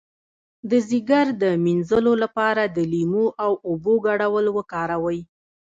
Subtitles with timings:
[0.69, 5.19] د ځیګر د مینځلو لپاره د لیمو او اوبو ګډول وکاروئ